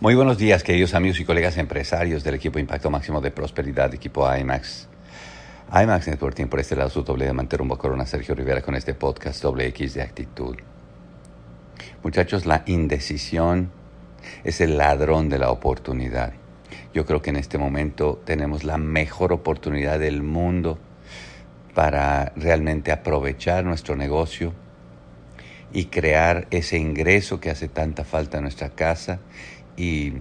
[0.00, 4.32] Muy buenos días, queridos amigos y colegas empresarios del equipo Impacto Máximo de Prosperidad, equipo
[4.32, 4.86] IMAX.
[5.72, 9.42] IMAX Networking, por este lado, su doble diamante rumbo corona, Sergio Rivera, con este podcast
[9.42, 10.56] doble X de actitud.
[12.04, 13.72] Muchachos, la indecisión
[14.44, 16.32] es el ladrón de la oportunidad.
[16.94, 20.78] Yo creo que en este momento tenemos la mejor oportunidad del mundo
[21.74, 24.54] para realmente aprovechar nuestro negocio
[25.72, 29.18] y crear ese ingreso que hace tanta falta en nuestra casa
[29.78, 30.14] y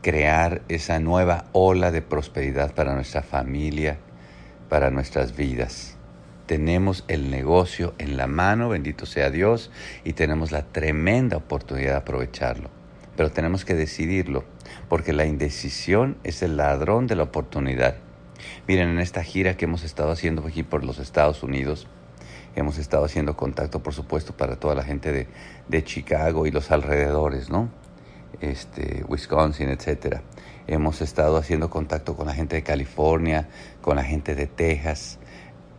[0.00, 3.98] crear esa nueva ola de prosperidad para nuestra familia,
[4.68, 5.96] para nuestras vidas.
[6.46, 9.70] Tenemos el negocio en la mano, bendito sea Dios,
[10.04, 12.70] y tenemos la tremenda oportunidad de aprovecharlo.
[13.14, 14.44] Pero tenemos que decidirlo,
[14.88, 17.96] porque la indecisión es el ladrón de la oportunidad.
[18.66, 21.86] Miren, en esta gira que hemos estado haciendo aquí por los Estados Unidos,
[22.56, 25.28] hemos estado haciendo contacto, por supuesto, para toda la gente de,
[25.68, 27.81] de Chicago y los alrededores, ¿no?
[28.42, 30.22] Este, Wisconsin, etcétera.
[30.66, 33.48] Hemos estado haciendo contacto con la gente de California,
[33.80, 35.18] con la gente de Texas.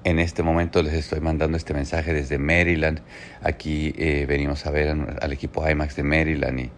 [0.04, 3.02] En este momento les estoy mandando este mensaje desde Maryland.
[3.42, 6.70] Aquí eh, venimos a ver al equipo IMAX de Maryland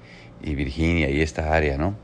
[0.42, 1.96] y, Virginia y esta área, ¿no?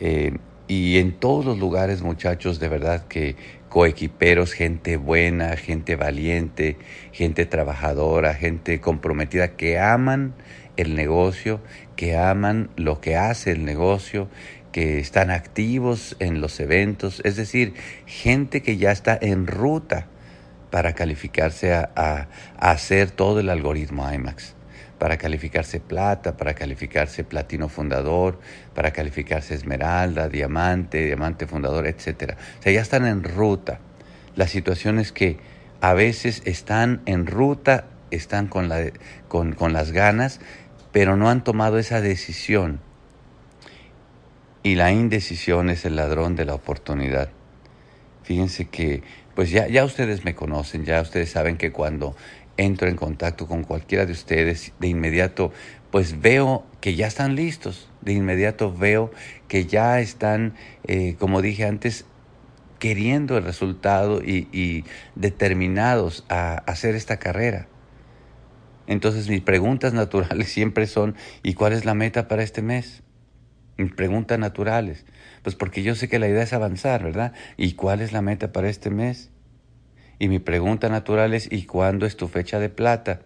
[0.00, 3.36] Eh, y en todos los lugares, muchachos, de verdad que
[3.68, 6.76] coequiperos, gente buena, gente valiente,
[7.12, 10.34] gente trabajadora, gente comprometida que aman
[10.78, 11.60] el negocio,
[11.96, 14.28] que aman lo que hace el negocio,
[14.72, 17.74] que están activos en los eventos, es decir,
[18.06, 20.06] gente que ya está en ruta
[20.70, 24.54] para calificarse a, hacer todo el algoritmo IMAX,
[24.98, 28.38] para calificarse plata, para calificarse platino fundador,
[28.74, 32.34] para calificarse esmeralda, diamante, diamante fundador, etc.
[32.58, 33.80] O sea, ya están en ruta.
[34.36, 35.38] La situación es que
[35.80, 38.92] a veces están en ruta, están con, la,
[39.28, 40.40] con, con las ganas,
[40.92, 42.80] pero no han tomado esa decisión.
[44.62, 47.30] Y la indecisión es el ladrón de la oportunidad.
[48.22, 49.02] Fíjense que,
[49.34, 52.16] pues ya, ya ustedes me conocen, ya ustedes saben que cuando
[52.56, 55.52] entro en contacto con cualquiera de ustedes, de inmediato,
[55.90, 59.10] pues veo que ya están listos, de inmediato veo
[59.46, 60.54] que ya están,
[60.84, 62.04] eh, como dije antes,
[62.78, 64.84] queriendo el resultado y, y
[65.14, 67.66] determinados a hacer esta carrera.
[68.88, 73.04] Entonces mis preguntas naturales siempre son, ¿y cuál es la meta para este mes?
[73.76, 75.06] Mis preguntas naturales.
[75.42, 77.32] Pues porque yo sé que la idea es avanzar, ¿verdad?
[77.56, 79.30] ¿Y cuál es la meta para este mes?
[80.18, 83.20] Y mi pregunta natural es, ¿y cuándo es tu fecha de plata?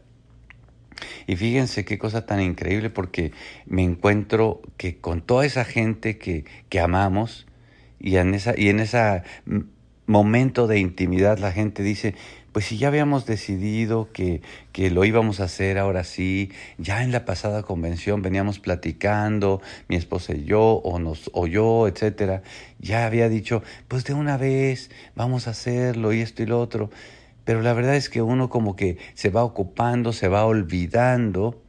[1.26, 3.32] Y fíjense qué cosa tan increíble porque
[3.64, 7.46] me encuentro que con toda esa gente que, que amamos
[7.98, 9.22] y en esa, y en ese
[10.06, 12.14] momento de intimidad la gente dice,
[12.52, 14.42] pues si ya habíamos decidido que,
[14.72, 19.96] que, lo íbamos a hacer ahora sí, ya en la pasada convención veníamos platicando, mi
[19.96, 22.42] esposa y yo, o nos, o yo, etcétera,
[22.78, 26.90] ya había dicho, pues de una vez vamos a hacerlo y esto y lo otro.
[27.44, 31.60] Pero la verdad es que uno como que se va ocupando, se va olvidando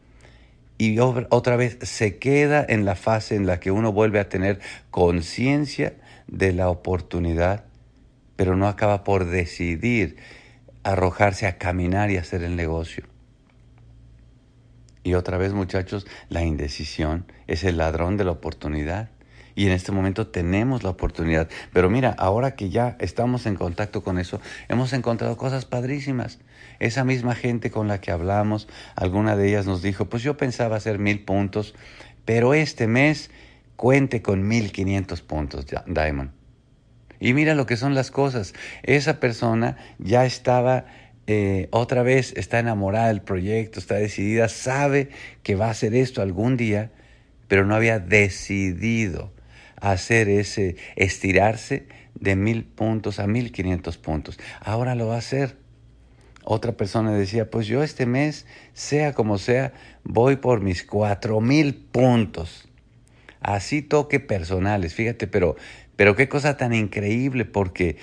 [0.78, 4.60] y otra vez se queda en la fase en la que uno vuelve a tener
[4.92, 5.94] conciencia
[6.28, 7.66] de la oportunidad,
[8.36, 10.18] pero no acaba por decidir
[10.84, 13.06] arrojarse a caminar y hacer el negocio.
[15.04, 19.10] Y otra vez, muchachos, la indecisión es el ladrón de la oportunidad.
[19.56, 21.50] Y en este momento tenemos la oportunidad.
[21.74, 26.40] Pero mira, ahora que ya estamos en contacto con eso, hemos encontrado cosas padrísimas.
[26.80, 30.78] Esa misma gente con la que hablamos, alguna de ellas nos dijo, pues yo pensaba
[30.78, 31.76] hacer mil puntos,
[32.26, 33.30] pero este mes
[33.76, 36.43] cuente con mil quinientos puntos, Diamond.
[37.24, 38.54] Y mira lo que son las cosas.
[38.84, 40.88] Esa persona ya estaba
[41.26, 45.08] eh, otra vez, está enamorada del proyecto, está decidida, sabe
[45.42, 46.92] que va a hacer esto algún día,
[47.48, 49.32] pero no había decidido
[49.80, 54.38] hacer ese, estirarse de mil puntos a mil quinientos puntos.
[54.60, 55.56] Ahora lo va a hacer.
[56.44, 59.72] Otra persona decía, pues yo este mes, sea como sea,
[60.04, 62.68] voy por mis cuatro mil puntos.
[63.44, 65.56] Así toque personales, fíjate, pero
[65.96, 67.98] pero qué cosa tan increíble porque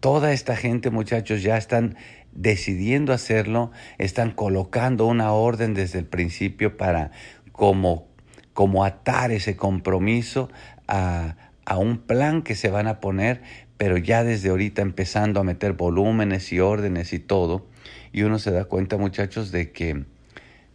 [0.00, 1.96] toda esta gente, muchachos, ya están
[2.32, 7.10] decidiendo hacerlo, están colocando una orden desde el principio para
[7.52, 8.08] como,
[8.54, 10.50] como atar ese compromiso
[10.88, 11.36] a,
[11.66, 13.42] a un plan que se van a poner,
[13.76, 17.68] pero ya desde ahorita empezando a meter volúmenes y órdenes y todo.
[18.12, 20.04] Y uno se da cuenta, muchachos, de que,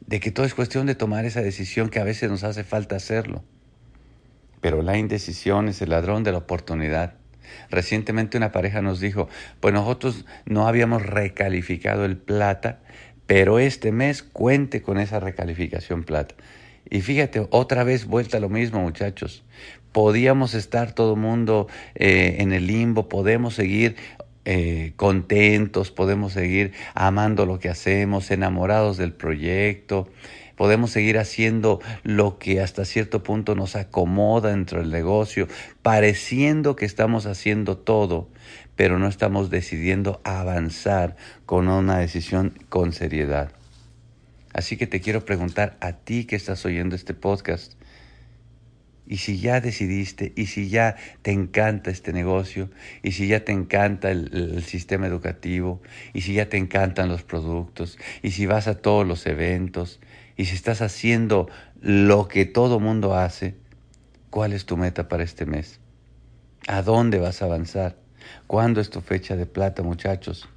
[0.05, 2.95] de que todo es cuestión de tomar esa decisión que a veces nos hace falta
[2.95, 3.43] hacerlo.
[4.67, 7.13] Pero la indecisión es el ladrón de la oportunidad.
[7.69, 9.29] Recientemente una pareja nos dijo,
[9.61, 12.79] pues nosotros no habíamos recalificado el plata,
[13.27, 16.35] pero este mes cuente con esa recalificación plata.
[16.89, 19.45] Y fíjate, otra vez vuelta lo mismo, muchachos.
[19.93, 23.95] Podíamos estar todo el mundo eh, en el limbo, podemos seguir
[24.43, 30.09] eh, contentos, podemos seguir amando lo que hacemos, enamorados del proyecto,
[30.57, 35.47] podemos seguir haciendo lo que hasta cierto punto nos acomoda dentro del negocio,
[35.81, 38.29] pareciendo que estamos haciendo todo,
[38.75, 41.15] pero no estamos decidiendo avanzar
[41.45, 43.51] con una decisión con seriedad.
[44.51, 47.73] Así que te quiero preguntar a ti que estás oyendo este podcast,
[49.09, 52.69] y si ya decidiste, y si ya te encanta este negocio,
[53.03, 55.81] y si ya te encanta el, el, sistema educativo,
[56.13, 60.01] y si ya te encantan los productos, y si vas a todos los eventos,
[60.37, 61.49] y si estás haciendo
[61.81, 63.55] lo que todo mundo hace,
[64.29, 65.79] ¿cuál es tu meta para este mes?
[66.67, 67.95] ¿A dónde vas a avanzar?
[68.45, 70.47] ¿Cuándo es tu fecha de plata, muchachos?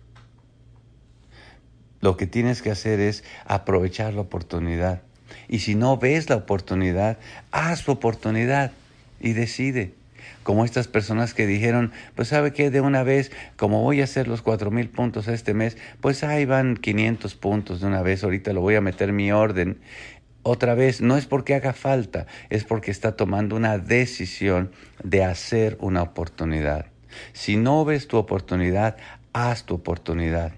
[2.01, 5.03] Lo que tienes que hacer es aprovechar la oportunidad.
[5.49, 7.19] Y si no ves la oportunidad,
[7.51, 8.73] haz tu oportunidad
[9.19, 9.95] y decide.
[10.43, 14.29] Como estas personas que dijeron, pues sabe que de una vez, como voy a hacer
[14.29, 18.53] los cuatro mil puntos este mes, pues ahí van 500 puntos de una vez, ahorita
[18.53, 19.81] lo voy a meter mi orden.
[20.43, 24.71] Otra vez, no es porque haga falta, es porque está tomando una decisión
[25.05, 26.87] de hacer una oportunidad.
[27.33, 28.97] Si no ves tu oportunidad,
[29.33, 30.53] haz tu oportunidad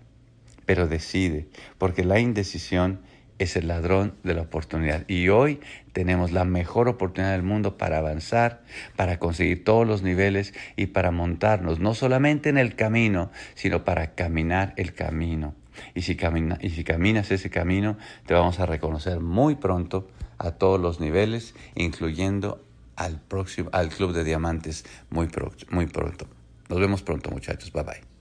[0.67, 1.49] pero decide,
[1.79, 3.01] porque la indecisión
[3.43, 5.05] es el ladrón de la oportunidad.
[5.09, 5.61] Y hoy
[5.93, 8.63] tenemos la mejor oportunidad del mundo para avanzar,
[8.97, 14.15] para conseguir todos los niveles y para montarnos, no solamente en el camino, sino para
[14.15, 15.55] caminar el camino.
[15.95, 17.97] Y si, si caminas ese camino,
[18.27, 20.09] te vamos a reconocer muy pronto
[20.39, 22.65] a todos los niveles, incluyendo
[22.97, 25.29] al, próximo, al Club de Diamantes muy,
[25.71, 26.27] muy pronto.
[26.69, 27.73] Nos vemos pronto, muchachos.
[27.73, 28.12] Bye bye.